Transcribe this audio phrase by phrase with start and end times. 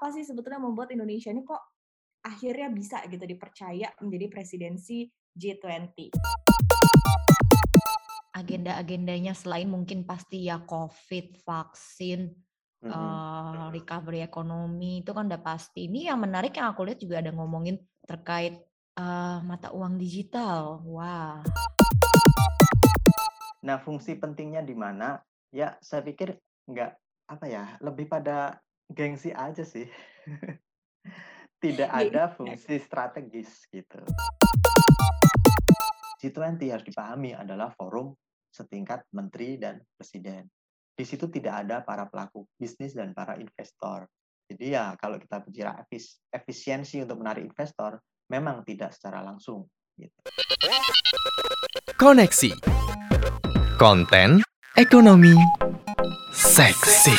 [0.00, 1.60] apa sih sebetulnya membuat Indonesia ini kok
[2.24, 5.04] akhirnya bisa gitu dipercaya menjadi presidensi
[5.36, 6.16] G20?
[8.32, 12.32] Agenda-agendanya selain mungkin pasti ya COVID, vaksin,
[12.80, 12.96] Mhm.
[12.96, 15.84] eee, recovery ekonomi itu kan udah pasti.
[15.84, 17.76] Ini yang menarik yang aku lihat juga ada ngomongin
[18.08, 18.56] terkait,
[18.96, 20.80] eee, mata uang digital.
[20.88, 21.44] Wah.
[23.60, 25.20] Nah, fungsi pentingnya di mana?
[25.52, 26.40] Ya, saya pikir
[26.72, 26.90] nggak
[27.36, 29.86] apa ya, lebih pada gengsi aja sih.
[31.60, 32.36] Tidak Iya, ada benar.
[32.36, 34.00] fungsi strategis gitu.
[36.20, 38.12] G20 harus dipahami adalah forum
[38.52, 40.48] setingkat menteri dan presiden.
[40.96, 44.04] Di situ tidak ada para pelaku bisnis dan para investor.
[44.48, 49.64] Jadi ya kalau kita bicara efis- efisiensi untuk menarik investor, memang tidak secara langsung.
[49.96, 50.12] Gitu.
[52.00, 52.52] Koneksi
[53.76, 54.40] Konten
[54.76, 55.36] Ekonomi
[56.32, 57.12] Seksi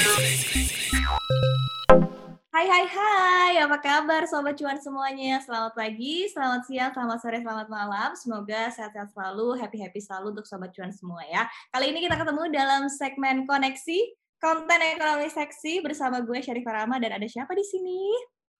[2.61, 5.41] Hai hai hai, apa kabar Sobat Cuan semuanya?
[5.41, 8.13] Selamat pagi, selamat siang, selamat sore, selamat malam.
[8.13, 11.49] Semoga sehat-sehat selalu, happy-happy selalu untuk Sobat Cuan semua ya.
[11.73, 17.17] Kali ini kita ketemu dalam segmen Koneksi, konten ekonomi seksi bersama gue Syarifah Rama dan
[17.17, 18.13] ada siapa di sini?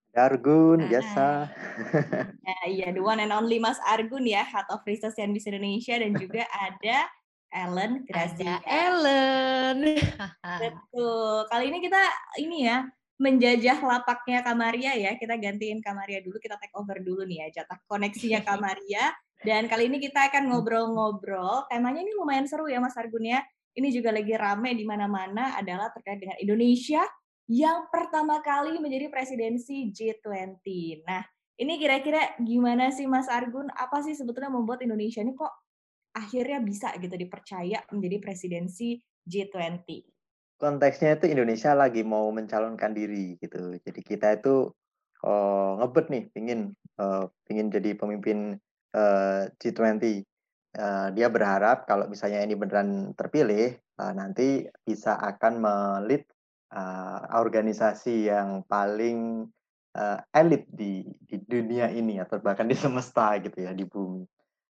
[0.10, 0.88] Dargun, Ah.
[0.90, 1.28] biasa.
[2.42, 6.18] Ya, iya, the one and only Mas Argun ya, Head of Research CNBC Indonesia dan
[6.18, 7.06] juga ada
[7.54, 8.58] Ellen Grazia.
[8.58, 9.78] Ada Ellen.
[10.66, 11.46] Betul.
[11.54, 12.02] Kali ini kita
[12.42, 12.82] ini ya
[13.22, 15.14] menjajah lapaknya Kamaria ya.
[15.14, 19.14] Kita gantiin Kamaria dulu, kita take over dulu nih ya jatah koneksinya Kamaria.
[19.42, 21.70] Dan kali ini kita akan ngobrol-ngobrol.
[21.70, 23.46] Temanya ini lumayan seru ya Mas Argun ya.
[23.72, 27.06] Ini juga lagi rame di mana-mana adalah terkait dengan Indonesia
[27.48, 30.66] yang pertama kali menjadi presidensi G20.
[31.08, 31.24] Nah,
[31.58, 33.72] ini kira-kira gimana sih Mas Argun?
[33.72, 35.52] Apa sih sebetulnya membuat Indonesia ini kok
[36.12, 39.88] akhirnya bisa gitu dipercaya menjadi presidensi G20?
[40.62, 43.74] Konteksnya itu Indonesia lagi mau mencalonkan diri gitu.
[43.82, 44.70] Jadi kita itu
[45.26, 46.60] eh, ngebet nih, pingin
[47.02, 48.62] eh, pingin jadi pemimpin
[48.94, 50.22] eh, G20.
[50.72, 56.30] Eh, dia berharap kalau misalnya ini beneran terpilih, eh, nanti bisa akan melit
[56.72, 59.50] eh, organisasi yang paling
[59.98, 64.24] eh, elit di di dunia ini atau bahkan di semesta gitu ya di bumi.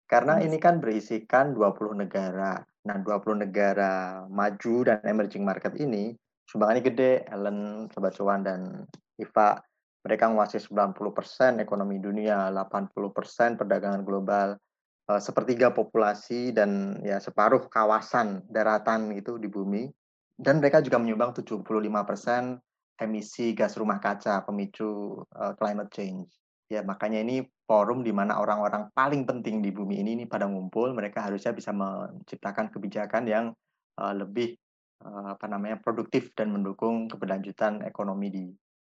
[0.05, 2.61] Karena Iya ini kan berisikan 20 negara.
[2.85, 6.13] Nah, 20 negara maju dan emerging market ini
[6.45, 7.13] sumbangannya gede.
[7.33, 8.85] Ellen, Sobat Cuan, dan
[9.17, 9.57] Iva,
[10.05, 14.61] mereka menguasai 90% ekonomi dunia, 80% perdagangan global,
[15.09, 19.89] eh, sepertiga populasi dan ya separuh kawasan daratan itu di bumi.
[20.37, 22.61] Dan mereka juga menyumbang 75%
[23.01, 26.44] emisi gas rumah kaca pemicu eh, climate change.
[26.75, 30.91] Ya, makanya ini forum di mana orang-orang paling penting di bumi ini nih pada ngumpul,
[30.91, 33.55] mereka harusnya bisa menciptakan kebijakan yang
[34.03, 34.59] uh, lebih
[35.07, 38.47] uh, apa namanya produktif dan mendukung keberlanjutan ekonomi di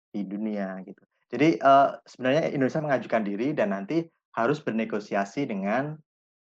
[0.10, 1.06] di dunia gitu.
[1.30, 4.02] Jadi uh, sebenarnya Indonesia mengajukan diri dan nanti
[4.34, 5.94] harus bernegosiasi dengan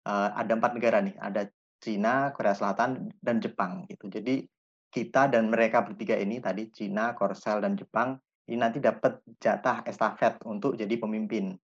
[0.09, 1.45] uh, ada empat negara nih, ada
[1.85, 4.09] Cina, Korea Selatan, dan Jepang gitu.
[4.09, 4.49] Jadi
[4.89, 10.39] kita dan mereka bertiga ini tadi Cina, Korsel, dan Jepang ini nanti dapat jatah estafet
[10.47, 11.55] untuk jadi pemimpin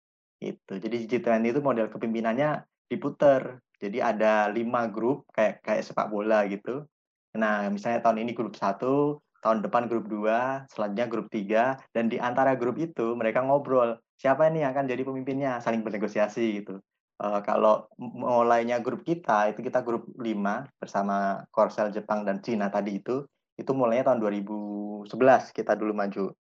[0.43, 0.79] gitu.
[0.83, 3.63] Jadi G20 itu model kepimpinannya diputer.
[3.79, 6.87] Jadi ada lima grup kayak kayak sepak bola gitu.
[7.39, 12.21] Nah, misalnya tahun ini grup satu, tahun depan grup dua, selanjutnya grup tiga, dan di
[12.21, 16.79] antara grup itu mereka ngobrol siapa ini yang akan jadi pemimpinnya, saling bernegosiasi gitu.
[17.23, 20.27] Uh, kalau mulainya grup kita itu kita grup 5
[20.83, 23.23] bersama Korsel Jepang dan Cina tadi itu
[23.55, 25.07] itu mulainya tahun 2011
[25.55, 26.35] kita dulu maju.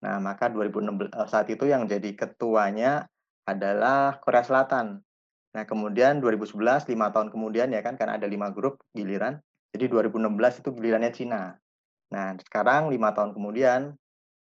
[0.00, 3.04] Nah, maka 2016 saat itu yang jadi ketuanya
[3.44, 5.04] adalah Korea Selatan.
[5.50, 9.42] Nah, kemudian 2011 lima tahun kemudian ya kan karena ada lima grup giliran.
[9.70, 11.42] Jadi 2016 itu gilirannya Cina.
[12.10, 13.94] Nah, sekarang lima tahun kemudian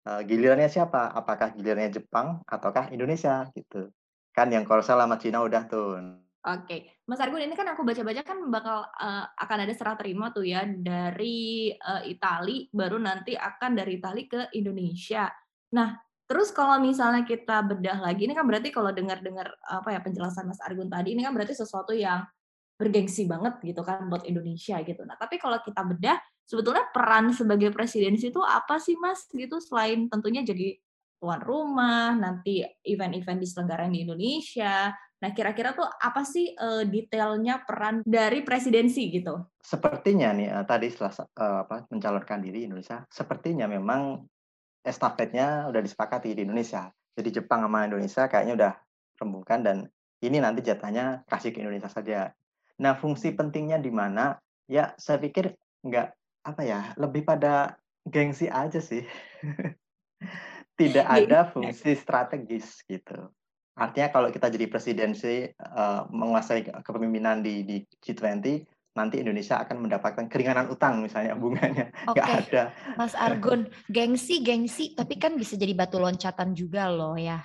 [0.06, 1.14] uh, gilirannya siapa?
[1.14, 3.90] Apakah gilirannya Jepang ataukah Indonesia gitu?
[4.36, 5.98] Kan yang Korsel sama Cina udah tuh.
[6.46, 10.46] Oke, Mas Argun ini kan aku baca-baca kan bakal uh, akan ada serah terima tuh
[10.46, 15.26] ya dari uh, Itali, baru nanti akan dari Itali ke Indonesia.
[15.74, 15.98] Nah,
[16.30, 20.62] terus kalau misalnya kita bedah lagi, ini kan berarti kalau dengar-dengar apa ya penjelasan Mas
[20.62, 22.22] Argun tadi, ini kan berarti sesuatu yang
[22.76, 25.02] bergengsi banget gitu kan buat Indonesia gitu.
[25.08, 30.12] Nah, tapi kalau kita bedah, sebetulnya peran sebagai presidensi itu apa sih Mas gitu selain
[30.12, 30.76] tentunya jadi
[31.16, 34.92] tuan rumah, nanti event-event diselenggarakan di Indonesia.
[35.24, 39.56] Nah, kira-kira tuh apa sih uh, detailnya peran dari presidensi gitu?
[39.64, 44.28] Sepertinya nih uh, tadi setelah uh, apa mencalonkan diri Indonesia, sepertinya memang
[44.86, 46.94] estafetnya udah disepakati di Indonesia.
[47.18, 48.74] Jadi Jepang sama Indonesia kayaknya udah
[49.18, 49.78] rembukan dan
[50.22, 52.32] ini nanti jatahnya kasih ke Indonesia saja.
[52.78, 54.38] Nah, fungsi pentingnya di mana?
[54.70, 56.08] Ya, saya pikir nggak
[56.46, 59.04] apa ya, lebih pada gengsi aja sih.
[60.80, 63.32] tidak ada fungsi strategis gitu.
[63.76, 68.64] Artinya kalau kita jadi presidensi uh, menguasai kepemimpinan di, di G20,
[68.96, 72.42] nanti Indonesia akan mendapatkan keringanan utang misalnya bunganya nggak okay.
[72.48, 72.64] ada.
[72.96, 77.44] Mas Argun, gengsi gengsi, tapi kan bisa jadi batu loncatan juga loh ya.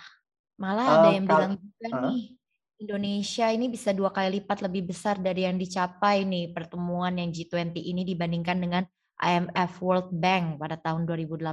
[0.62, 2.38] Malah uh, ada yang bilang juga uh, nih,
[2.80, 7.76] Indonesia ini bisa dua kali lipat lebih besar dari yang dicapai nih pertemuan yang G20
[7.76, 8.82] ini dibandingkan dengan
[9.20, 11.50] IMF World Bank pada tahun 2018.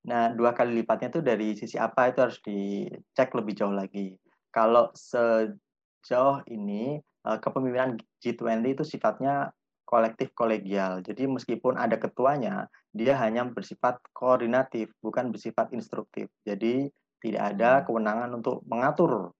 [0.00, 4.14] Nah, dua kali lipatnya itu dari sisi apa itu harus dicek lebih jauh lagi.
[4.54, 9.52] Kalau sejauh ini eh, kepemimpinan G20 itu sifatnya
[9.84, 11.02] kolektif kolegial.
[11.02, 16.30] Jadi meskipun ada ketuanya, dia hanya bersifat koordinatif, bukan bersifat instruktif.
[16.46, 16.88] Jadi
[17.20, 17.84] tidak ada hmm.
[17.90, 19.34] kewenangan untuk mengatur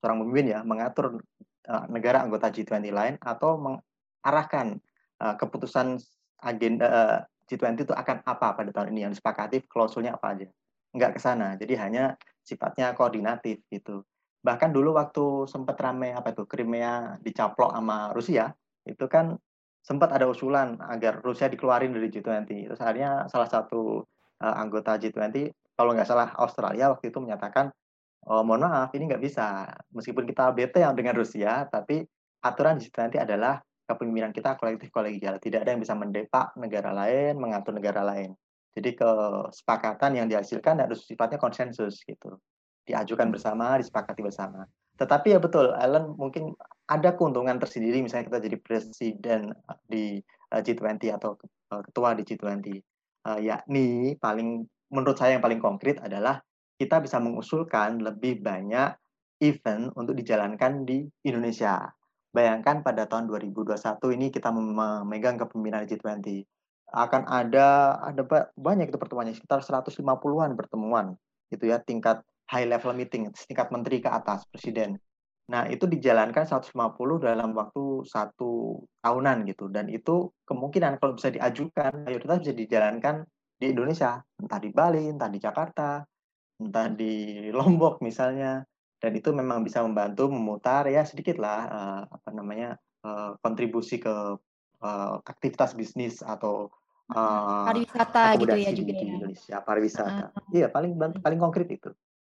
[0.00, 1.20] seorang pemimpin ya, mengatur
[1.68, 4.80] uh, negara anggota G20 lain atau mengarahkan
[5.20, 6.00] uh, keputusan
[6.40, 10.46] agenda uh, G20 itu akan apa pada tahun ini yang disepakati klausulnya apa aja
[10.90, 12.04] nggak ke sana jadi hanya
[12.42, 14.02] sifatnya koordinatif gitu
[14.40, 18.48] bahkan dulu waktu sempat rame apa itu Crimea dicaplok sama Rusia
[18.88, 19.36] itu kan
[19.80, 24.04] sempat ada usulan agar Rusia dikeluarin dari G20 terus akhirnya salah satu
[24.40, 27.72] uh, anggota G20 kalau nggak salah Australia waktu itu menyatakan
[28.28, 32.04] oh, mohon maaf ini nggak bisa meskipun kita bete yang dengan Rusia tapi
[32.40, 33.60] aturan G20 adalah
[33.90, 35.42] kepemimpinan kita kolektif kolegial.
[35.42, 38.38] Tidak ada yang bisa mendepak negara lain, mengatur negara lain.
[38.70, 42.38] Jadi kesepakatan yang dihasilkan harus sifatnya konsensus gitu.
[42.90, 44.66] Diajukan bersama, disepakati bersama.
[44.98, 46.52] Tetapi ya betul, Ellen mungkin
[46.90, 49.54] ada keuntungan tersendiri misalnya kita jadi presiden
[49.86, 52.50] di eh, G20 atau eh, ketua di G20.
[53.20, 56.40] Uh, eh, yakni paling menurut saya yang paling konkret adalah
[56.80, 58.96] kita bisa mengusulkan lebih banyak
[59.44, 61.84] event untuk dijalankan di Indonesia
[62.30, 63.74] Bayangkan pada tahun 2021
[64.14, 66.46] ini kita memegang kepemimpinan G20.
[66.94, 68.22] Akan ada ada
[68.54, 71.18] banyak itu pertemuannya sekitar 150-an pertemuan
[71.50, 74.98] itu ya tingkat high level meeting tingkat menteri ke atas presiden.
[75.50, 76.74] Nah, itu dijalankan 150
[77.18, 79.66] dalam waktu satu tahunan gitu.
[79.70, 83.26] Dan itu kemungkinan kalau bisa diajukan mayoritas bisa dijalankan
[83.58, 86.02] di Indonesia, entah di Bali, entah di Jakarta,
[86.58, 88.62] entah di Lombok misalnya.
[89.00, 94.12] Dan itu memang bisa membantu memutar ya sedikit lah uh, apa namanya uh, kontribusi ke
[94.84, 96.68] uh, aktivitas bisnis atau
[97.16, 99.12] uh, pariwisata gitu ya juga di, ya.
[99.16, 100.36] Indonesia pariwisata.
[100.36, 101.88] Uh, iya paling paling konkret itu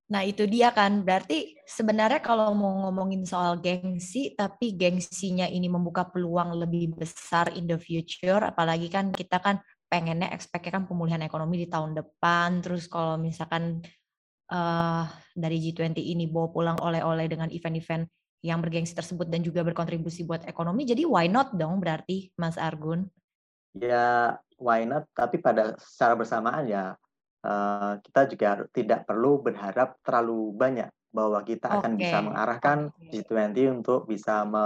[0.10, 6.10] Nah itu dia kan, berarti sebenarnya kalau mau ngomongin soal gengsi, tapi gengsinya ini membuka
[6.10, 11.62] peluang lebih besar in the future, apalagi kan kita kan pengennya expect-nya kan pemulihan ekonomi
[11.62, 13.86] di tahun depan, terus kalau misalkan
[14.50, 15.06] uh,
[15.38, 18.10] dari G20 ini bawa pulang oleh-oleh dengan event-event
[18.42, 20.90] yang bergengsi tersebut dan juga berkontribusi buat ekonomi.
[20.90, 23.06] Jadi why not dong berarti Mas Argun?
[23.78, 26.98] Ya why not, tapi pada secara bersamaan ya
[27.46, 31.78] uh, kita juga tidak perlu berharap terlalu banyak bahwa kita okay.
[31.82, 33.26] akan bisa mengarahkan okay.
[33.26, 34.66] G20 untuk bisa me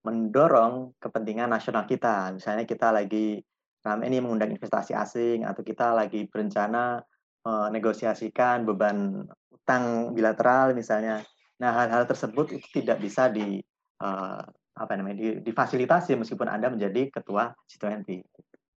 [0.00, 2.32] mendorong kepentingan nasional kita.
[2.32, 3.36] Misalnya kita lagi
[3.84, 7.04] ramai ini mengundang investasi asing atau kita lagi berencana
[7.44, 11.20] menegosiasikan beban utang bilateral misalnya.
[11.60, 13.60] Nah, hal-hal tersebut itu tidak bisa di
[14.00, 14.40] uh,
[14.80, 18.24] apa namanya di, difasilitasi meskipun Anda menjadi ketua G20.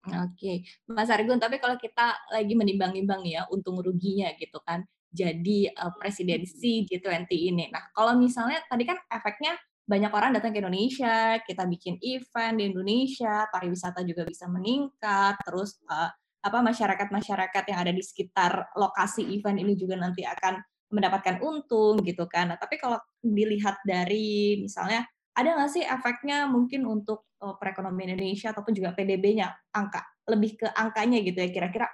[0.01, 4.81] Oke, Mas Argun, tapi kalau kita lagi menimbang-nimbang ya untung ruginya gitu kan,
[5.13, 7.69] jadi uh, presidensi G20 ini.
[7.69, 9.53] Nah, kalau misalnya tadi kan efeknya
[9.85, 15.77] banyak orang datang ke Indonesia, kita bikin event di Indonesia, pariwisata juga bisa meningkat, terus
[15.85, 16.09] uh,
[16.41, 20.57] apa masyarakat-masyarakat yang ada di sekitar lokasi event ini juga nanti akan
[20.89, 22.55] mendapatkan untung gitu kan.
[22.55, 28.51] Nah, tapi kalau dilihat dari misalnya ada nggak sih efeknya mungkin untuk uh, perekonomian Indonesia
[28.51, 31.87] ataupun juga PDB-nya angka lebih ke angkanya gitu ya kira-kira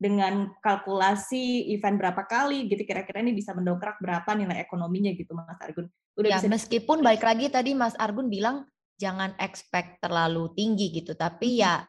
[0.00, 5.60] dengan kalkulasi event berapa kali gitu kira-kira ini bisa mendongkrak berapa nilai ekonominya gitu Mas
[5.60, 5.92] Argun.
[6.16, 8.64] Udah ya, bisa meskipun baik lagi tadi Mas Argun bilang
[8.96, 11.84] jangan expect terlalu tinggi gitu tapi ya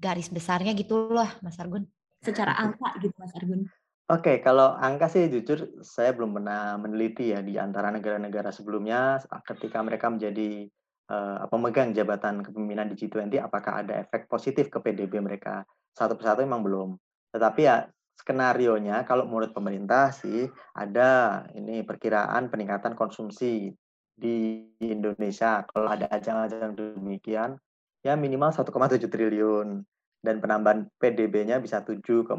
[0.00, 1.84] garis besarnya gitu loh, Mas Argun.
[2.24, 3.68] Secara angka gitu Mas Argun.
[4.10, 9.78] Oke, kalau angka sih jujur saya belum pernah meneliti ya di antara negara-negara sebelumnya ketika
[9.78, 10.66] mereka menjadi
[11.06, 15.62] uh, pemegang jabatan kepemimpinan di G20 apakah ada efek positif ke PDB mereka.
[15.94, 16.88] Satu persatu memang belum.
[17.30, 17.86] Tetapi ya
[18.18, 23.72] skenario nya kalau menurut pemerintah sih ada ini perkiraan peningkatan konsumsi
[24.12, 24.36] di
[24.84, 27.56] Indonesia kalau ada ajang-ajang demikian
[28.04, 28.68] ya minimal 1,7
[29.08, 29.82] triliun
[30.22, 32.30] dan penambahan PDB-nya bisa 7,4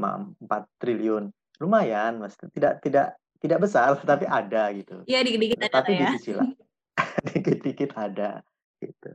[0.80, 1.28] triliun.
[1.60, 2.38] Lumayan, Mas.
[2.38, 5.04] Tidak tidak tidak besar tapi ada gitu.
[5.06, 6.12] Iya, dikit-dikit ada tapi ya.
[7.34, 8.42] dikit-dikit ada
[8.80, 9.12] gitu.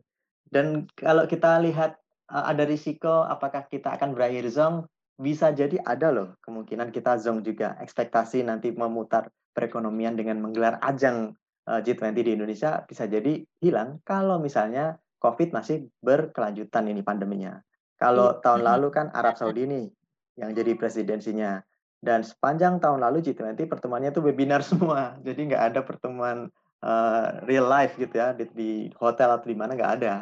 [0.49, 1.97] Dan kalau kita lihat
[2.29, 4.85] ada risiko apakah kita akan berakhir zong?
[5.19, 11.35] bisa jadi ada loh kemungkinan kita zong juga ekspektasi nanti memutar perekonomian dengan menggelar ajang
[11.67, 17.59] eh, G20 di Indonesia bisa jadi hilang kalau misalnya COVID masih berkelanjutan ini pandeminya.
[17.99, 18.41] Kalau iya.
[18.47, 19.91] tahun lalu kan Arab Saudi ini
[20.39, 21.59] yang jadi presidensinya.
[21.99, 25.19] Dan sepanjang tahun lalu G20 pertemuannya itu webinar semua.
[25.23, 26.51] Jadi nggak ada pertemuan
[26.83, 30.15] uh, real life gitu ya di, di hotel atau di mana nggak ada.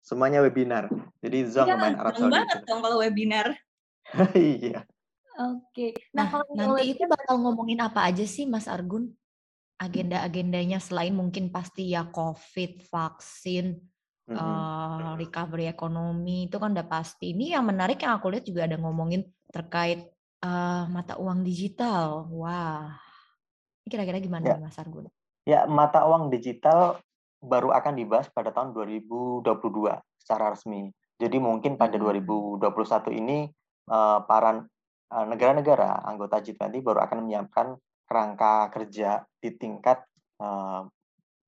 [0.00, 0.88] Semuanya webinar.
[1.20, 2.32] Jadi Zong ya, main Arab Saudi.
[2.32, 3.52] banget dong kalau webinar.
[4.32, 4.88] iya.
[5.38, 5.94] Oke.
[6.16, 9.12] Nah, nah kalau nanti itu bakal ngomongin apa aja sih Mas Argun?
[9.78, 13.78] Agenda-agendanya selain mungkin pasti ya COVID, vaksin,
[14.26, 14.34] mm -hmm.
[14.34, 17.30] uh, recovery ekonomi itu kan udah pasti.
[17.36, 19.22] Ini yang menarik yang aku lihat juga ada ngomongin
[19.54, 20.10] terkait
[20.44, 22.28] uh, mata uang digital.
[22.34, 22.94] Wah,
[23.86, 24.58] kira-kira gimana ya.
[24.58, 25.08] Mas Argun?
[25.48, 27.00] Ya, mata uang digital
[27.38, 29.46] baru akan dibahas pada tahun 2022
[30.20, 30.90] secara resmi.
[31.18, 32.60] Jadi mungkin pada hmm.
[32.62, 33.50] 2021 ini
[33.90, 34.66] uh, para
[35.08, 40.04] Eh, negara-negara anggota G20 baru akan menyiapkan kerangka kerja di tingkat
[40.40, 40.84] uh,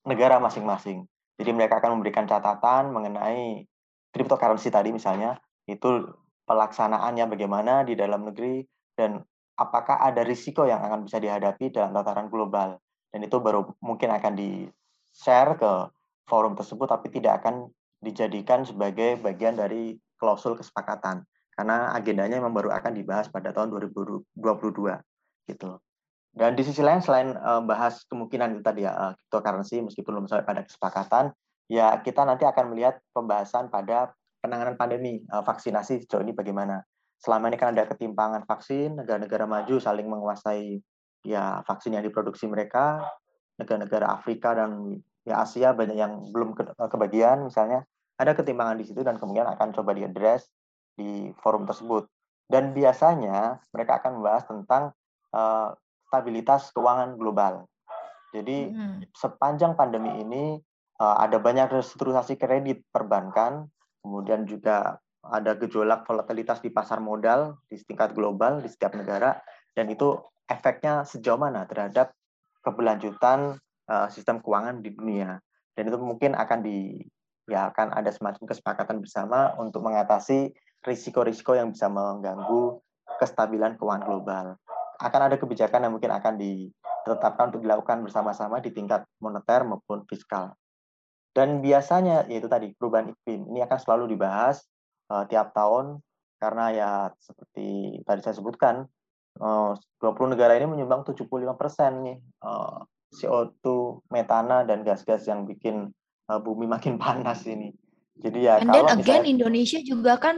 [0.09, 1.04] negara masing-masing.
[1.37, 3.64] Jadi mereka akan memberikan catatan mengenai
[4.12, 5.37] cryptocurrency tadi misalnya,
[5.68, 6.09] itu
[6.49, 8.64] pelaksanaannya bagaimana di dalam negeri
[9.00, 9.25] dan
[9.57, 12.76] apakah ada risiko yang akan bisa dihadapi dalam tataran global.
[13.09, 15.73] Dan itu baru mungkin akan di-share ke
[16.28, 21.26] forum tersebut tapi tidak akan dijadikan sebagai bagian dari klausul kesepakatan
[21.59, 24.33] karena agendanya memang baru akan dibahas pada tahun 2022
[25.50, 25.71] gitu.
[26.30, 30.26] Dan di sisi lain selain uh, bahas kemungkinan itu tadi ya uh, cryptocurrency meskipun belum
[30.30, 31.25] sampai pada kesepakatan,
[31.66, 36.87] ya kita nanti akan melihat pembahasan pada penanganan pandemi uh, vaksinasi sejauh ini bagaimana.
[37.20, 40.80] Selama ini kan ada ketimpangan vaksin, negara-negara maju saling menguasai
[41.20, 43.04] ya vaksin yang diproduksi mereka,
[43.60, 44.96] negara-negara Afrika dan
[45.28, 47.84] ya Asia banyak yang belum ke, kebagian misalnya
[48.16, 50.48] ada ketimpangan di situ dan kemudian akan coba diadres
[50.96, 52.08] di forum tersebut.
[52.48, 54.82] Dan biasanya mereka akan membahas tentang
[55.36, 55.76] uh,
[56.08, 57.68] stabilitas keuangan global.
[58.32, 59.12] Jadi hmm.
[59.14, 60.58] sepanjang pandemi ini
[60.98, 63.68] uh, ada banyak restrukturisasi kredit perbankan,
[64.02, 69.36] kemudian juga ada gejolak volatilitas di pasar modal di tingkat global di setiap negara,
[69.76, 70.16] dan itu
[70.48, 72.10] efeknya sejauh mana terhadap
[72.64, 75.38] keberlanjutan uh, sistem keuangan di dunia.
[75.76, 77.00] Dan itu mungkin akan di
[77.50, 80.54] ya akan ada semacam kesepakatan bersama untuk mengatasi
[80.86, 82.78] risiko-risiko yang bisa mengganggu
[83.18, 84.46] kestabilan keuangan global.
[85.00, 90.56] Akan ada kebijakan yang mungkin akan ditetapkan untuk dilakukan bersama-sama di tingkat moneter maupun fiskal.
[91.30, 94.66] Dan biasanya yaitu tadi perubahan iklim ini akan selalu dibahas
[95.11, 95.99] uh, tiap tahun
[96.40, 96.90] karena ya
[97.21, 98.88] seperti tadi saya sebutkan
[99.43, 101.45] uh, 20 negara ini menyumbang 75%
[102.07, 102.81] nih uh,
[103.12, 103.67] CO2
[104.09, 105.90] metana dan gas-gas yang bikin
[106.31, 107.75] uh, bumi makin panas ini.
[108.21, 110.37] Jadi ya And kalau then again misalnya, Indonesia juga kan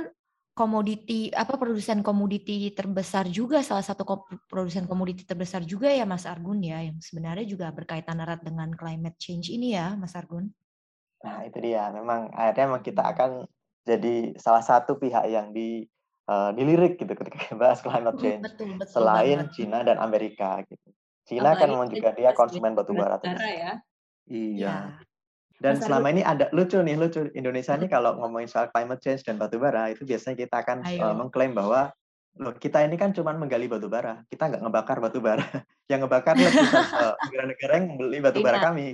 [0.53, 4.05] komoditi apa produsen komoditi terbesar juga salah satu
[4.45, 9.17] produsen komoditi terbesar juga ya Mas Argun ya yang sebenarnya juga berkaitan erat dengan climate
[9.17, 10.53] change ini ya Mas Argun.
[11.25, 13.31] Nah itu dia memang akhirnya memang kita akan
[13.83, 15.87] jadi salah satu pihak yang di
[16.31, 19.55] uh, dilirik gitu ketika bahas climate change betul, betul selain banget.
[19.55, 20.89] Cina dan Amerika gitu.
[21.23, 23.19] Cina kan memang juga dia konsumen batu bara.
[23.23, 23.39] Ya.
[23.39, 23.79] Iya.
[24.59, 24.77] Ya.
[25.63, 29.23] Dan Masa selama ini ada lucu nih, lucu Indonesia nih kalau ngomongin soal climate change
[29.23, 31.95] dan batu bara itu biasanya kita akan uh, mengklaim bahwa
[32.43, 35.47] loh kita ini kan cuma menggali batu bara, kita nggak ngebakar batu bara.
[35.91, 38.65] yang ngebakar negara-negara yang membeli batu bara iya.
[38.67, 38.87] kami.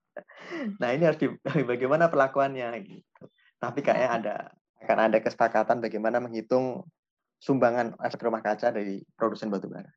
[0.82, 1.28] nah ini harus di,
[1.64, 3.24] bagaimana perlakuannya gitu.
[3.58, 4.36] Tapi kayaknya ada
[4.78, 6.86] akan ada kesepakatan bagaimana menghitung
[7.38, 9.90] sumbangan efek rumah kaca dari produsen batu bara.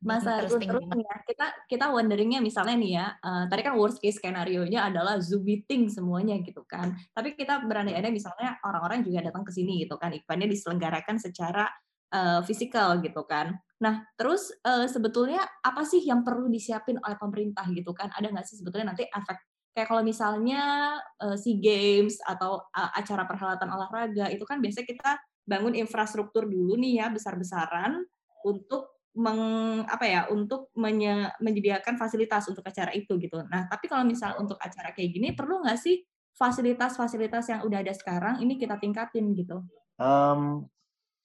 [0.00, 4.16] Mas Argun terus ya, kita kita wonderingnya misalnya nih ya, uh, tadi kan worst case
[4.16, 6.96] skenario-nya adalah Zoom meeting semuanya gitu kan.
[7.12, 11.68] Tapi kita berandai-andai misalnya orang-orang juga datang ke sini gitu kan, eventnya diselenggarakan secara
[12.16, 13.52] uh, fisikal gitu kan.
[13.84, 18.08] Nah, terus uh, sebetulnya apa sih yang perlu disiapin oleh pemerintah gitu kan?
[18.16, 19.38] Ada nggak sih sebetulnya nanti efek
[19.74, 25.10] kayak kalau misalnya uh, SEA Games atau uh, acara perhelatan olahraga itu kan biasanya kita
[25.44, 28.00] bangun infrastruktur dulu nih ya besar-besaran
[28.46, 33.42] untuk meng, apa ya untuk menye, menyediakan fasilitas untuk acara itu gitu.
[33.46, 36.02] Nah, tapi kalau misal untuk acara kayak gini perlu nggak sih
[36.34, 39.62] fasilitas-fasilitas yang udah ada sekarang ini kita tingkatin gitu?
[39.98, 40.66] Um,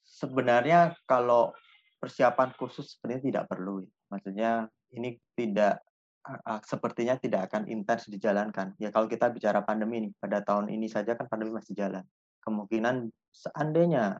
[0.06, 1.54] sebenarnya kalau
[1.98, 3.82] persiapan khusus sebenarnya tidak perlu.
[4.14, 5.82] Maksudnya ini tidak
[6.66, 8.78] sepertinya tidak akan intens dijalankan.
[8.78, 12.04] Ya kalau kita bicara pandemi ini pada tahun ini saja kan pandemi masih jalan.
[12.44, 14.18] Kemungkinan seandainya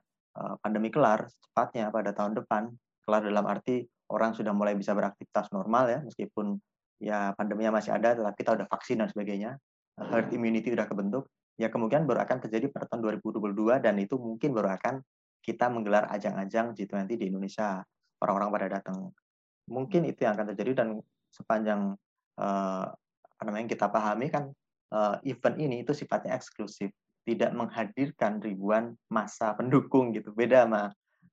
[0.62, 2.70] pandemi kelar cepatnya pada tahun depan
[3.04, 6.56] kelar dalam arti orang sudah mulai bisa beraktivitas normal ya meskipun
[7.02, 9.58] ya pandeminya masih ada tetapi kita udah vaksin dan sebagainya
[9.98, 11.28] herd immunity udah kebentuk
[11.60, 15.04] ya kemungkinan baru akan terjadi pada tahun 2022 dan itu mungkin baru akan
[15.44, 17.84] kita menggelar ajang-ajang G20 di Indonesia.
[18.20, 19.16] Orang-orang pada datang.
[19.72, 21.00] Mungkin itu yang akan terjadi dan
[21.30, 21.96] sepanjang
[22.38, 22.86] uh,
[23.40, 24.52] apa namanya kita pahami kan
[24.94, 26.92] uh, event ini itu sifatnya eksklusif,
[27.24, 30.34] tidak menghadirkan ribuan masa pendukung gitu.
[30.34, 30.84] Beda sama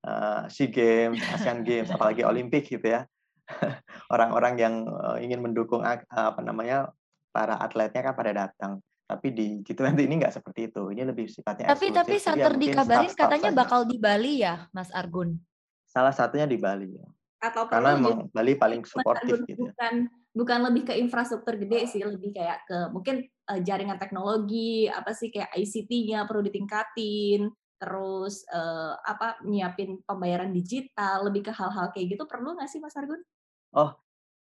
[0.05, 3.03] uh, SEA Games, Asian Games, apalagi Olimpik gitu ya.
[4.13, 6.91] Orang-orang yang uh, ingin mendukung uh, apa namanya
[7.31, 8.79] para atletnya kan pada datang.
[9.07, 10.91] Tapi di G20 ini nggak seperti itu.
[10.91, 13.59] Ini lebih sifatnya Tapi tapi Sater dikabarin katanya saja.
[13.63, 15.39] bakal di Bali ya, Mas Argun?
[15.87, 17.07] Salah satunya di Bali ya.
[17.37, 19.69] Atau Karena memang Bali paling suportif gitu.
[19.69, 25.13] Bukan bukan lebih ke infrastruktur gede sih, lebih kayak ke mungkin uh, jaringan teknologi, apa
[25.13, 32.17] sih kayak ICT-nya perlu ditingkatin, terus uh, apa nyiapin pembayaran digital, lebih ke hal-hal kayak
[32.17, 33.21] gitu perlu nggak sih Mas Argun?
[33.73, 33.93] Oh,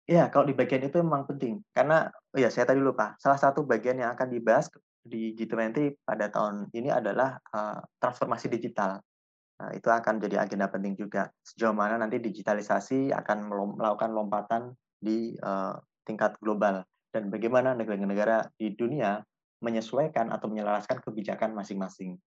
[0.03, 1.63] Iya, kalau di bagian itu memang penting.
[1.71, 4.67] Karena, oh ya saya tadi lupa, salah satu bagian yang akan dibahas
[4.99, 8.99] di G20 pada tahun ini adalah uh, transformasi digital.
[9.63, 11.31] Nah, itu akan jadi agenda penting juga.
[11.39, 13.47] Sejauh mana nanti digitalisasi akan
[13.79, 16.83] melakukan lompatan di uh, tingkat global
[17.15, 19.23] dan bagaimana negara-negara di dunia
[19.63, 22.19] menyesuaikan atau menyelaraskan kebijakan masing-masing.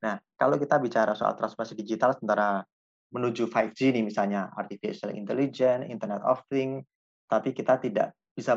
[0.00, 2.64] Nah, kalau kita bicara soal transformasi digital sementara
[3.12, 6.88] menuju 5G nih misalnya artificial intelligence, Internet of Things,
[7.28, 8.56] tapi kita tidak bisa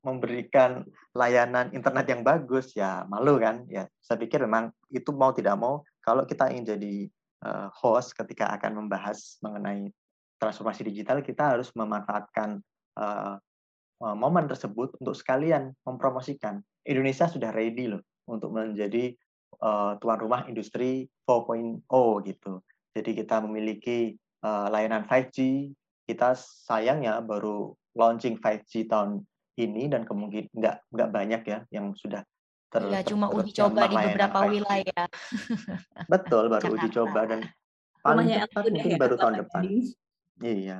[0.00, 5.58] memberikan layanan internet yang bagus ya malu kan ya saya pikir memang itu mau tidak
[5.58, 6.94] mau kalau kita ingin jadi
[7.44, 9.90] uh, host ketika akan membahas mengenai
[10.38, 12.62] transformasi digital kita harus memanfaatkan
[12.98, 13.36] uh,
[13.98, 16.62] momen tersebut untuk sekalian mempromosikan.
[16.86, 19.10] Indonesia sudah ready loh untuk menjadi
[19.58, 21.82] uh, tuan rumah industri 4.0
[22.30, 22.62] gitu.
[22.94, 24.14] Jadi kita memiliki
[24.46, 25.68] uh, layanan 5G
[26.08, 29.26] kita sayangnya baru launching 5G tahun
[29.60, 32.24] ini dan kemungkinan nggak nggak banyak ya yang sudah
[32.68, 34.50] ter, ya, cuma uji coba di beberapa 5G.
[34.52, 35.04] wilayah.
[36.06, 37.40] Betul, baru uji coba dan
[38.04, 39.62] paling cepat mungkin ya, baru tahun depan.
[40.38, 40.78] Iya.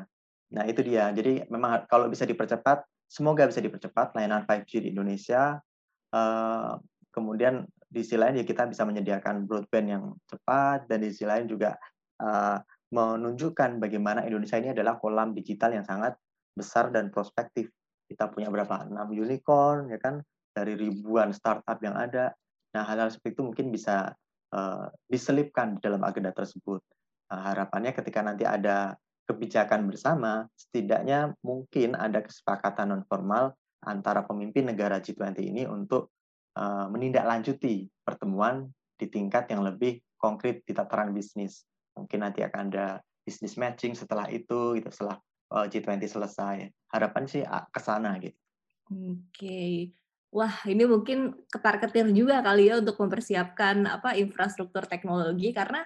[0.48, 1.12] Nah, itu dia.
[1.12, 5.60] Jadi memang kalau bisa dipercepat, semoga bisa dipercepat layanan 5G di Indonesia.
[6.08, 6.80] Uh,
[7.12, 11.48] kemudian di sisi lain ya kita bisa menyediakan broadband yang cepat dan di sisi lain
[11.48, 11.76] juga
[12.20, 12.60] uh,
[12.92, 16.16] menunjukkan bagaimana Indonesia ini adalah kolam digital yang sangat
[16.56, 17.68] besar dan prospektif.
[18.08, 18.88] Kita punya berapa?
[18.88, 20.24] 6 unicorn, ya kan?
[20.58, 22.34] Dari ribuan startup yang ada.
[22.74, 24.10] Nah, hal-hal seperti itu mungkin bisa
[24.50, 26.82] uh, diselipkan di dalam agenda tersebut.
[27.30, 28.98] Uh, harapannya ketika nanti ada
[29.30, 33.54] kebijakan bersama, setidaknya mungkin ada kesepakatan non formal
[33.86, 36.10] antara pemimpin negara G20 ini untuk
[36.58, 38.66] uh, menindaklanjuti pertemuan
[38.98, 41.62] di tingkat yang lebih konkret di tataran bisnis.
[41.94, 45.22] Mungkin nanti akan ada bisnis matching setelah itu, gitu setelah
[45.54, 46.56] uh, G20 selesai.
[46.90, 48.34] Harapan sih ke sana gitu.
[48.88, 49.92] Oke.
[50.28, 55.80] Wah, ini mungkin ketar-ketir juga kali ya untuk mempersiapkan apa infrastruktur teknologi karena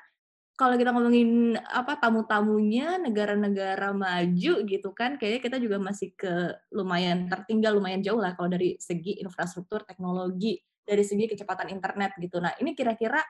[0.59, 7.31] kalau kita ngomongin apa tamu-tamunya negara-negara maju gitu kan kayaknya kita juga masih ke lumayan
[7.31, 12.42] tertinggal lumayan jauh lah kalau dari segi infrastruktur teknologi dari segi kecepatan internet gitu.
[12.42, 13.22] Nah, ini kira-kira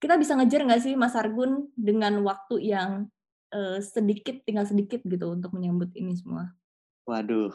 [0.00, 3.06] kita bisa ngejar nggak sih Mas Argun dengan waktu yang
[3.52, 6.56] uh, sedikit tinggal sedikit gitu untuk menyambut ini semua?
[7.08, 7.52] Waduh,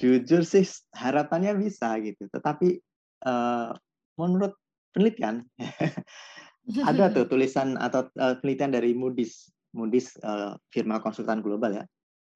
[0.00, 0.64] jujur sih
[0.96, 2.24] harapannya bisa gitu.
[2.32, 2.80] Tetapi
[3.28, 3.76] uh,
[4.16, 4.56] menurut
[4.96, 5.44] penelitian
[6.88, 11.84] ada tuh tulisan atau uh, penelitian dari Moody's, Moody's uh, firma konsultan global ya.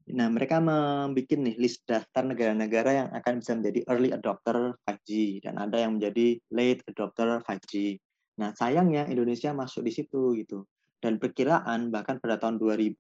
[0.05, 5.57] Nah, mereka membuat nih list daftar negara-negara yang akan bisa menjadi early adopter 5G dan
[5.57, 7.97] ada yang menjadi late adopter 5G.
[8.37, 10.69] Nah, sayangnya Indonesia masuk di situ gitu
[11.05, 12.97] dan perkiraan bahkan pada tahun 2000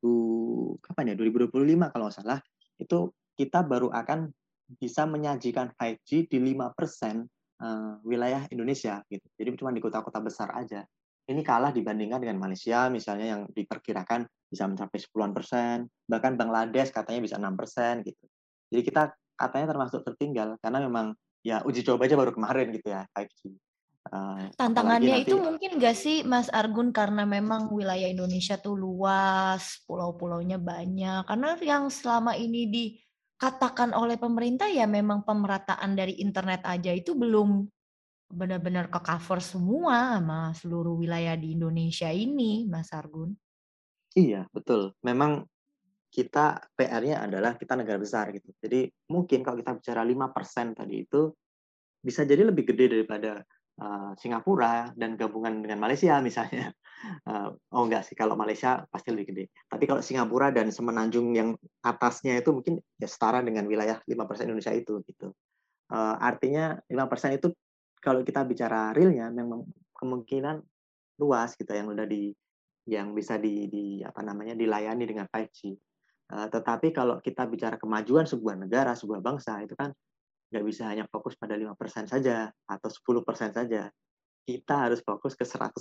[0.85, 2.41] kapan ya 2025 kalau nggak salah
[2.77, 4.29] itu kita baru akan
[4.77, 7.25] bisa menyajikan 5G di 5%
[7.61, 9.27] uh, wilayah Indonesia gitu.
[9.39, 10.85] Jadi cuma di kota-kota besar aja.
[11.25, 17.21] Ini kalah dibandingkan dengan Malaysia misalnya yang diperkirakan bisa mencapai 10 persen, bahkan Bangladesh katanya
[17.25, 18.25] bisa 6 persen gitu.
[18.69, 19.03] Jadi kita
[19.35, 21.07] katanya termasuk tertinggal karena memang
[21.41, 23.57] ya uji coba aja baru kemarin gitu ya 5G.
[24.05, 30.61] Uh, Tantangannya itu mungkin gak sih Mas Argun karena memang wilayah Indonesia tuh luas, pulau-pulaunya
[30.61, 31.25] banyak.
[31.25, 32.69] Karena yang selama ini
[33.45, 37.69] dikatakan oleh pemerintah ya memang pemerataan dari internet aja itu belum
[38.33, 43.37] benar-benar ke cover semua sama seluruh wilayah di Indonesia ini, Mas Argun.
[44.17, 44.97] Iya, betul.
[45.05, 45.45] Memang
[46.09, 48.49] kita PR-nya adalah kita negara besar gitu.
[48.57, 51.29] Jadi mungkin kalau kita bicara 5% tadi itu
[52.01, 53.45] bisa jadi lebih gede daripada
[54.15, 56.71] Singapura dan gabungan dengan Malaysia misalnya.
[57.27, 59.45] Uh, oh enggak sih, kalau Malaysia pasti lebih gede.
[59.67, 64.73] Tapi kalau Singapura dan semenanjung yang atasnya itu mungkin ya setara dengan wilayah 5% Indonesia
[64.75, 65.35] itu gitu.
[65.91, 67.51] Uh, artinya 5% itu
[67.99, 70.63] kalau kita bicara realnya memang kemungkinan
[71.21, 72.35] luas gitu yang udah di
[72.85, 75.73] yang bisa di, di apa namanya dilayani dengan 5G.
[76.31, 79.93] Uh, tetapi kalau kita bicara kemajuan sebuah negara, sebuah bangsa itu kan
[80.55, 83.91] nggak bisa hanya fokus pada lima persen saja atau 10% saja.
[84.47, 85.75] Kita harus fokus ke 100%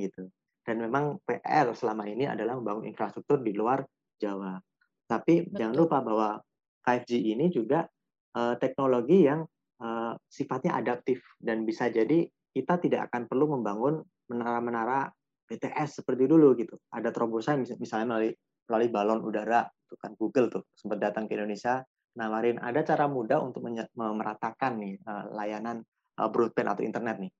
[0.00, 0.24] gitu.
[0.64, 3.84] Dan memang PR selama ini adalah membangun infrastruktur di luar
[4.16, 4.56] Jawa.
[5.04, 5.56] Tapi Betul.
[5.60, 6.40] jangan lupa bahwa
[6.88, 7.84] 5G ini juga
[8.32, 9.44] uh, teknologi yang
[9.84, 12.24] uh, sifatnya adaptif dan bisa jadi
[12.56, 14.00] kita tidak akan perlu membangun
[14.32, 15.12] menara-menara
[15.44, 16.80] BTS seperti dulu gitu.
[16.88, 18.32] Ada terobosan misalnya melalui
[18.64, 23.42] melalui balon udara, itu kan Google tuh sempat datang ke Indonesia nawarin ada cara mudah
[23.42, 25.82] untuk meratakan nih uh, layanan
[26.18, 27.32] uh, broadband atau internet nih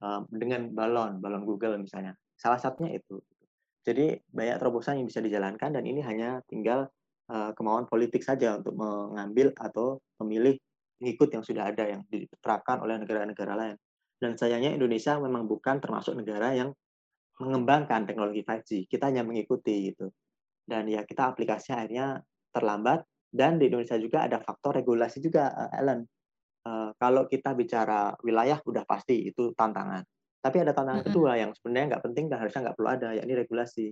[0.00, 2.16] uh, dengan balon, balon Google misalnya.
[2.34, 3.20] Salah satunya itu.
[3.84, 6.88] Jadi banyak terobosan yang bisa dijalankan dan ini hanya tinggal
[7.24, 10.60] kemauan politik saja untuk mengambil atau memilih
[11.00, 13.76] mengikut yang sudah ada yang diterapkan oleh negara-negara lain.
[14.20, 16.72] Dan sayangnya Indonesia memang bukan termasuk negara yang
[17.40, 18.88] mengembangkan teknologi 5G.
[18.88, 20.12] Kita hanya mengikuti gitu.
[20.64, 22.06] Dan ya kita aplikasinya akhirnya
[22.54, 23.04] terlambat
[23.34, 26.06] dan di Indonesia juga ada faktor regulasi juga, uh, Ellen.
[26.64, 30.06] Uh, kalau kita bicara wilayah udah pasti itu tantangan.
[30.38, 31.16] Tapi ada tantangan mm -hmm.
[31.18, 33.86] kedua yang sebenarnya nggak penting dan harusnya nggak perlu ada, yakni regulasi.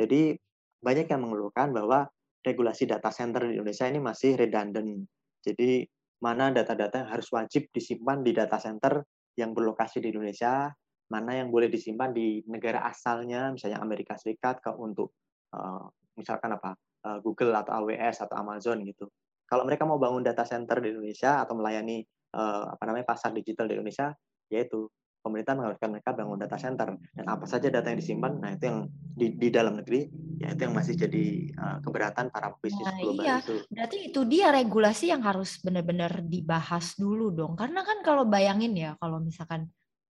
[0.00, 0.34] Jadi
[0.80, 2.08] banyak yang mengeluhkan bahwa
[2.40, 5.04] regulasi data center di Indonesia ini masih redundant.
[5.44, 5.84] Jadi
[6.24, 9.04] mana data-data yang harus wajib disimpan di data center
[9.38, 10.70] yang berlokasi di Indonesia,
[11.12, 15.14] mana yang boleh disimpan di negara asalnya, misalnya Amerika Serikat ke untuk
[15.54, 15.86] uh,
[16.18, 19.06] misalkan apa uh, Google atau AWS atau Amazon gitu.
[19.48, 22.04] Kalau mereka mau bangun data center di Indonesia atau melayani
[22.36, 24.12] uh, apa namanya pasar digital di Indonesia,
[24.52, 28.64] yaitu pemerintah mengharuskan mereka bangun data center dan apa saja data yang disimpan, nah itu
[28.70, 30.06] yang di, di dalam negeri,
[30.38, 31.24] ya itu yang masih jadi
[31.58, 33.36] uh, keberatan para bisnis nah, global iya.
[33.42, 33.54] itu.
[33.68, 38.94] Berarti itu dia regulasi yang harus benar-benar dibahas dulu dong, karena kan kalau bayangin ya
[39.02, 39.68] kalau misalkan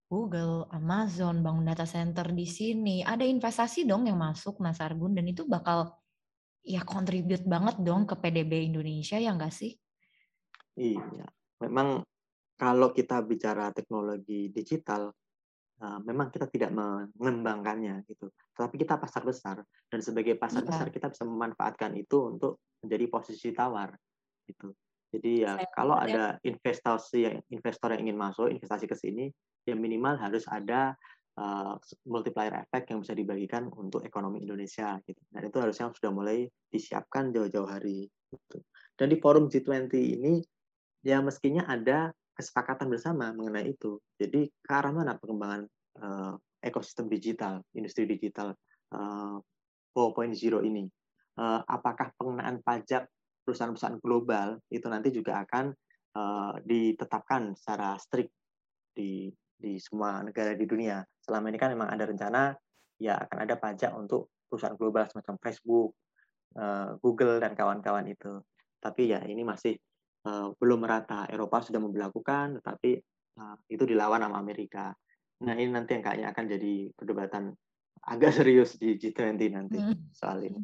[0.09, 3.05] Google, Amazon, bangun data center di sini.
[3.05, 5.98] Ada investasi dong yang masuk Mas Argun dan itu bakal
[6.63, 9.73] ya contribute banget dong ke PDB Indonesia ya enggak sih?
[10.79, 11.27] Iya,
[11.63, 12.03] memang
[12.59, 15.11] kalau kita bicara teknologi digital,
[15.79, 16.71] uh, memang kita tidak
[17.15, 18.31] mengembangkannya gitu.
[18.55, 20.69] Tapi kita pasar besar dan sebagai pasar iya.
[20.71, 23.95] besar kita bisa memanfaatkan itu untuk menjadi posisi tawar
[24.43, 24.75] gitu.
[25.09, 29.25] Jadi ya Saya kalau ada investasi yang investor yang ingin masuk investasi ke sini,
[29.65, 30.93] ya minimal harus ada
[31.37, 31.75] uh,
[32.09, 35.21] multiplier effect yang bisa dibagikan untuk ekonomi Indonesia gitu.
[35.29, 38.57] Dan itu harusnya sudah mulai disiapkan jauh-jauh hari gitu.
[38.97, 40.41] Dan di forum G20 ini
[41.05, 43.99] ya meskinya ada kesepakatan bersama mengenai itu.
[44.15, 45.67] Jadi ke arah mana pengembangan
[45.99, 48.55] uh, ekosistem digital, industri digital
[48.95, 49.37] uh,
[49.95, 50.87] 4.0 ini?
[51.39, 53.07] Uh, apakah pengenaan pajak
[53.43, 55.71] perusahaan-perusahaan global itu nanti juga akan
[56.15, 58.31] uh, ditetapkan secara strict
[58.91, 61.03] di di semua negara di dunia.
[61.19, 62.55] Selama ini kan memang ada rencana
[62.95, 65.91] ya akan ada pajak untuk perusahaan global semacam Facebook,
[66.55, 68.39] uh, Google dan kawan-kawan itu.
[68.79, 69.75] Tapi ya ini masih
[70.25, 71.27] uh, belum merata.
[71.27, 72.91] Eropa sudah memperlakukan, tetapi
[73.37, 74.95] uh, itu dilawan sama Amerika.
[75.43, 77.43] Nah ini nanti yang kayaknya akan jadi perdebatan
[78.07, 80.15] agak serius di G20 nanti hmm.
[80.15, 80.63] soal ini.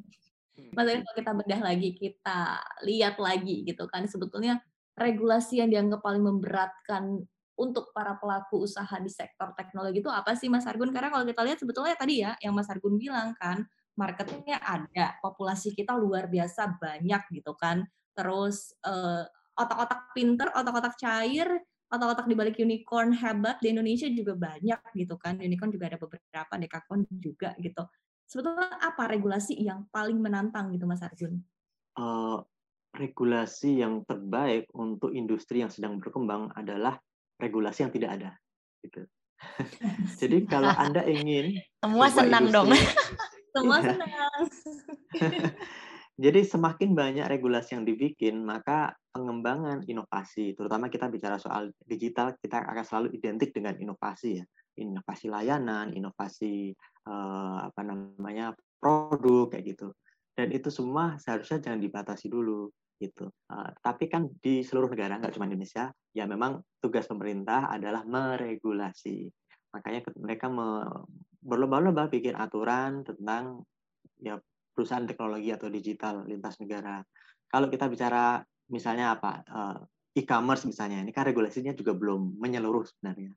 [0.72, 4.64] Mas kalau kita bedah lagi, kita lihat lagi gitu kan, sebetulnya
[4.96, 10.52] regulasi yang dianggap paling memberatkan untuk para pelaku usaha di sektor teknologi itu apa sih
[10.52, 10.92] Mas Argun?
[10.92, 13.64] Karena kalau kita lihat sebetulnya tadi ya yang Mas Argun bilang kan
[13.96, 17.88] marketnya ada, populasi kita luar biasa banyak gitu kan.
[18.12, 19.24] Terus uh,
[19.56, 21.48] otak-otak pinter, otak-otak cair,
[21.88, 25.40] otak-otak di balik unicorn hebat di Indonesia juga banyak gitu kan.
[25.40, 27.88] Unicorn juga ada beberapa, dekakon juga gitu.
[28.28, 31.40] Sebetulnya apa regulasi yang paling menantang gitu Mas Arjun?
[31.96, 32.44] Uh,
[32.96, 37.00] regulasi yang terbaik untuk industri yang sedang berkembang adalah
[37.40, 38.32] regulasi yang tidak ada
[38.86, 39.02] gitu.
[40.22, 42.70] Jadi kalau Anda ingin semua senang industri, dong.
[43.56, 43.88] semua iya.
[43.92, 44.44] senang.
[46.16, 52.64] Jadi semakin banyak regulasi yang dibikin, maka pengembangan inovasi, terutama kita bicara soal digital, kita
[52.64, 54.46] akan selalu identik dengan inovasi ya,
[54.80, 56.72] inovasi layanan, inovasi
[57.04, 59.92] eh, apa namanya produk kayak gitu.
[60.32, 63.28] Dan itu semua seharusnya jangan dibatasi dulu gitu.
[63.52, 69.28] Uh, tapi kan di seluruh negara nggak cuma Indonesia, ya memang tugas pemerintah adalah meregulasi.
[69.76, 70.88] Makanya mereka me,
[71.44, 73.68] berlomba-lomba bikin aturan tentang
[74.20, 74.40] ya
[74.72, 77.04] perusahaan teknologi atau digital lintas negara.
[77.48, 78.40] Kalau kita bicara
[78.72, 79.80] misalnya apa uh,
[80.16, 83.36] e-commerce misalnya, ini kan regulasinya juga belum menyeluruh sebenarnya.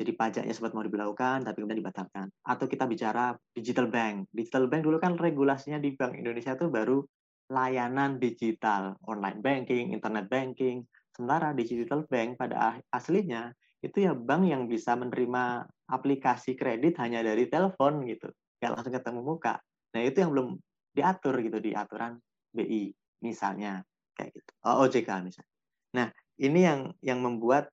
[0.00, 2.32] Jadi pajaknya sempat mau diberlakukan, tapi kemudian dibatalkan.
[2.40, 4.32] Atau kita bicara digital bank.
[4.32, 7.04] Digital bank dulu kan regulasinya di Bank Indonesia itu baru
[7.50, 10.86] layanan digital, online banking, internet banking.
[11.10, 13.50] Sementara digital bank pada aslinya
[13.82, 18.30] itu ya bank yang bisa menerima aplikasi kredit hanya dari telepon gitu.
[18.60, 19.58] nggak langsung ketemu muka.
[19.96, 20.48] Nah itu yang belum
[20.94, 22.20] diatur gitu di aturan
[22.54, 22.92] BI
[23.24, 23.82] misalnya
[24.14, 24.50] kayak gitu.
[24.68, 25.54] Oh, OJK misalnya.
[25.96, 26.06] Nah
[26.38, 27.72] ini yang yang membuat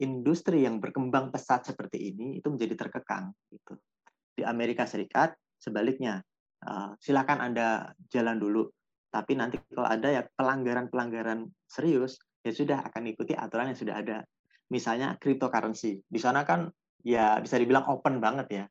[0.00, 3.76] industri yang berkembang pesat seperti ini itu menjadi terkekang gitu.
[4.32, 6.24] Di Amerika Serikat sebaliknya
[6.66, 8.68] uh, silakan anda jalan dulu.
[9.10, 14.18] Tapi nanti kalau ada ya pelanggaran-pelanggaran serius ya sudah akan ikuti aturan yang sudah ada.
[14.70, 16.06] Misalnya cryptocurrency.
[16.06, 16.70] Di sana kan
[17.02, 18.64] ya bisa dibilang open banget ya.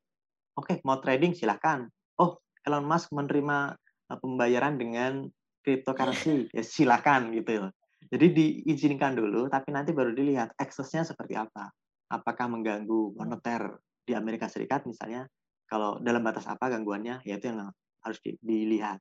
[0.56, 1.88] Oke mau trading silahkan
[2.19, 3.75] oh Elon Musk menerima
[4.12, 5.28] eh, pembayaran dengan
[5.63, 6.47] cryptocurrency.
[6.56, 7.67] Ya silakan gitu.
[8.10, 11.67] Jadi diizinkan dulu tapi nanti baru dilihat aksesnya seperti apa.
[12.10, 15.30] Apakah mengganggu moneter di Amerika Serikat misalnya
[15.69, 17.69] kalau dalam batas apa gangguannya ya itu yang
[18.01, 18.97] harus dilihat.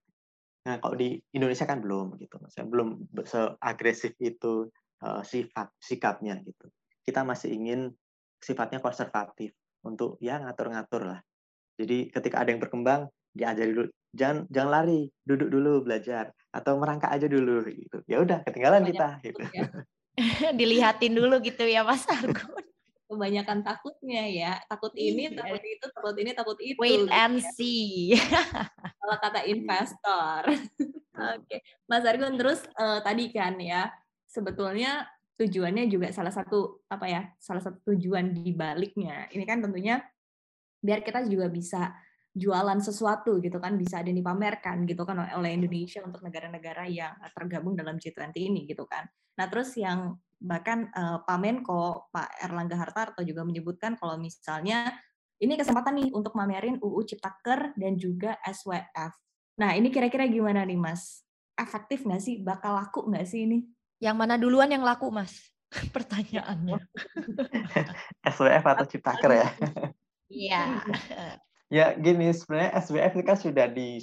[0.68, 4.68] Nah kalau di Indonesia kan belum gitu saya belum seagresif itu
[5.00, 6.68] uh, sifat sikapnya gitu.
[7.02, 7.88] Kita masih ingin
[8.38, 11.20] sifatnya konservatif untuk ya ngatur-ngatur lah.
[11.80, 16.28] Jadi ketika ada yang berkembang diajari dulu jangan jangan lari duduk dulu belajar.
[16.52, 18.04] Atau merangkak aja dulu gitu.
[18.04, 19.40] Ya udah ketinggalan Banyak kita gitu.
[19.56, 19.68] ya.
[20.58, 22.67] dilihatin dulu gitu ya Mas Argun
[23.08, 25.36] kebanyakan takutnya ya takut ini iya.
[25.36, 27.50] takut itu takut ini takut itu wait gitu and ya.
[27.56, 28.12] see
[29.00, 31.60] kalau kata investor oke okay.
[31.88, 33.88] Mas Argun terus uh, tadi kan ya
[34.28, 35.08] sebetulnya
[35.40, 40.04] tujuannya juga salah satu apa ya salah satu tujuan di baliknya ini kan tentunya
[40.78, 41.96] biar kita juga bisa
[42.38, 47.74] jualan sesuatu gitu kan bisa ada dipamerkan gitu kan oleh Indonesia untuk negara-negara yang tergabung
[47.74, 49.10] dalam G20 ini gitu kan.
[49.34, 54.94] Nah terus yang bahkan uh, Pak Menko Pak Erlangga Hartarto juga menyebutkan kalau misalnya
[55.38, 59.14] ini kesempatan nih untuk mamerin UU Ciptaker dan juga SWF.
[59.58, 61.22] Nah ini kira-kira gimana nih Mas?
[61.58, 62.42] Efektif nggak sih?
[62.42, 63.66] Bakal laku nggak sih ini?
[63.98, 65.34] Yang mana duluan yang laku, Mas?
[65.94, 66.78] Pertanyaannya.
[68.34, 69.48] SWF atau Ciptaker ya?
[70.30, 70.62] Iya.
[71.76, 73.98] ya gini, sebenarnya SWF itu kan sudah di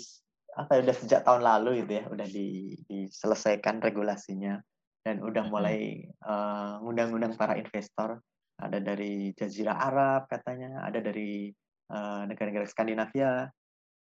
[0.56, 4.60] apa ya, udah sejak tahun lalu gitu ya, udah di, diselesaikan regulasinya
[5.06, 8.18] dan udah mulai uh, ngundang-undang para investor.
[8.58, 11.54] Ada dari Jazirah Arab katanya, ada dari
[11.94, 13.46] uh, negara-negara Skandinavia.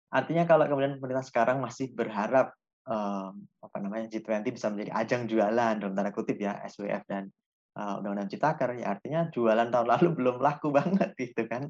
[0.10, 2.58] Artinya kalau kemudian pemerintah sekarang masih berharap
[2.90, 7.30] um, apa namanya G20 bisa menjadi ajang jualan dalam tanda kutip ya SWF dan
[7.78, 11.70] uh, Undang-Undang Citaker ya artinya jualan tahun lalu belum laku banget gitu kan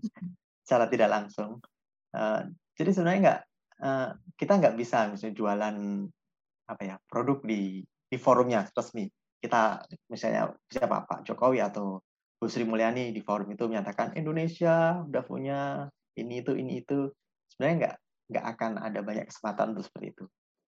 [0.64, 1.60] secara tidak langsung.
[2.16, 2.48] Uh,
[2.80, 3.40] jadi sebenarnya nggak
[3.84, 5.76] uh, kita nggak bisa misalnya jualan
[6.70, 9.06] apa ya produk di di forumnya resmi.
[9.40, 9.80] Kita
[10.12, 12.02] misalnya siapa Pak Jokowi atau
[12.40, 17.08] Bu Sri Mulyani di forum itu menyatakan Indonesia udah punya ini itu ini itu
[17.48, 17.96] sebenarnya nggak
[18.30, 20.26] nggak akan ada banyak kesempatan untuk seperti itu.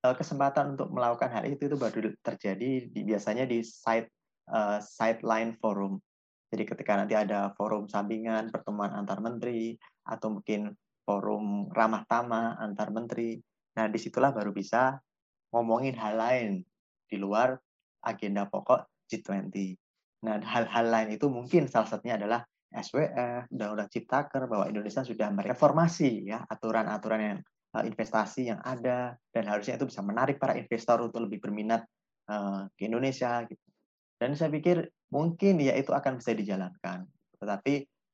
[0.06, 4.10] Eh, kesempatan untuk melakukan hal itu itu baru terjadi di, biasanya di side
[4.54, 5.98] uh, sideline forum.
[6.54, 9.74] Jadi ketika nanti ada forum sampingan pertemuan antar menteri
[10.06, 13.42] atau mungkin forum ramah tamah antar menteri.
[13.76, 15.02] Nah, di situlah baru bisa
[15.50, 16.50] ngomongin hal lain
[17.06, 17.56] di luar
[18.06, 19.56] agenda pokok G20.
[20.26, 22.42] Nah, hal-hal lain itu mungkin salah satunya adalah
[22.74, 27.40] SWF, Undang-Undang Ciptaker, bahwa Indonesia sudah mereformasi ya aturan-aturan yang
[27.76, 31.84] Eh, investasi yang ada dan harusnya itu bisa menarik para investor untuk lebih berminat
[32.32, 33.68] uh, ke Indonesia gitu.
[34.16, 37.04] Dan saya pikir mungkin ya itu akan bisa dijalankan.
[37.36, 37.74] Tetapi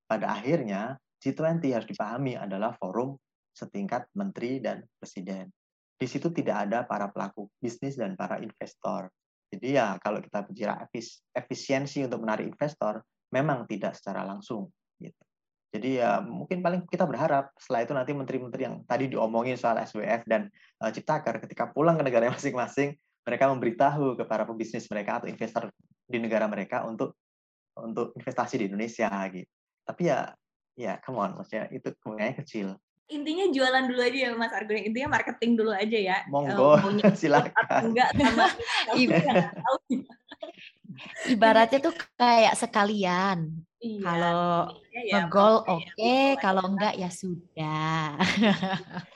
[0.09, 3.13] pada akhirnya G20 harus dipahami adalah forum
[3.53, 5.53] setingkat menteri dan presiden.
[6.01, 9.13] Di situ tidak ada para pelaku bisnis dan para investor.
[9.53, 10.89] Jadi ya kalau kita bicara
[11.37, 14.65] efisiensi untuk menarik investor, memang tidak secara langsung.
[14.97, 15.21] Gitu.
[15.71, 20.25] Jadi ya mungkin paling kita berharap setelah itu nanti menteri-menteri yang tadi diomongin soal SWF
[20.25, 20.49] dan
[20.81, 25.69] uh, Ciptaker ketika pulang ke negara masing-masing mereka memberitahu kepada pebisnis mereka atau investor
[26.09, 27.13] di negara mereka untuk
[27.77, 29.47] untuk investasi di Indonesia gitu.
[29.85, 30.33] Tapi ya
[30.75, 32.67] ya come on maksudnya itu kemungkinannya kecil.
[33.11, 34.79] Intinya jualan dulu aja ya Mas Argun.
[34.87, 36.17] Intinya marketing dulu aja ya.
[36.31, 37.91] Monggo, uh, silakan.
[37.91, 38.47] Enggak sama
[41.27, 44.45] Ibaratnya tuh kayak sekalian Iya, kalau
[44.93, 48.13] ya, ngegol ya, oke, okay, kalau enggak ya sudah.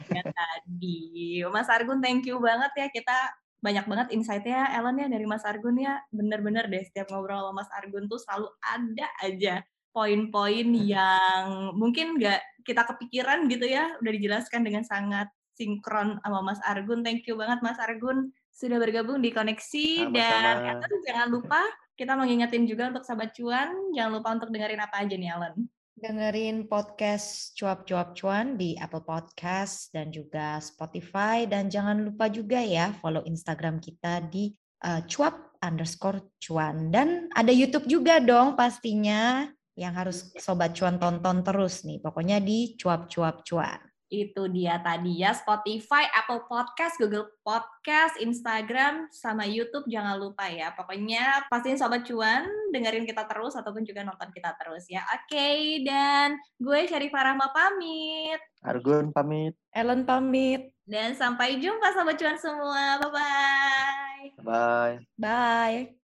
[0.09, 1.45] ya tadi.
[1.53, 3.17] Mas Argun thank you banget ya kita
[3.61, 6.01] banyak banget insight-nya Ellen ya dari Mas Argun ya.
[6.09, 9.61] Bener-bener deh setiap ngobrol sama Mas Argun tuh selalu ada aja
[9.93, 13.93] poin-poin yang mungkin nggak kita kepikiran gitu ya.
[14.01, 17.05] Udah dijelaskan dengan sangat sinkron sama Mas Argun.
[17.05, 20.79] Thank you banget Mas Argun sudah bergabung di Koneksi Sama-sama.
[20.81, 21.61] dan jangan lupa
[21.95, 25.55] kita mengingetin juga untuk sahabat cuan, jangan lupa untuk dengerin apa aja nih Alan.
[25.95, 31.47] Dengerin podcast cuap-cuap cuan di Apple Podcast dan juga Spotify.
[31.47, 34.51] Dan jangan lupa juga ya follow Instagram kita di
[34.83, 36.91] uh, cuap underscore cuan.
[36.91, 41.99] Dan ada YouTube juga dong pastinya yang harus Sobat Cuan tonton terus nih.
[41.99, 43.79] Pokoknya di cuap-cuap cuan.
[44.05, 50.71] Itu dia tadi ya Spotify, Apple Podcast, Google Podcast, Instagram, sama YouTube jangan lupa ya.
[50.77, 55.03] Pokoknya pastiin Sobat Cuan dengerin kita terus ataupun juga nonton kita terus ya.
[55.09, 58.39] Oke, dan gue Syarifah Rahma pamit.
[58.63, 59.57] Argun pamit.
[59.73, 60.71] Ellen pamit.
[60.85, 63.01] Dan sampai jumpa Sobat Cuan semua.
[63.01, 64.25] Bye-bye.
[64.45, 64.95] Bye.
[65.17, 66.04] Bye.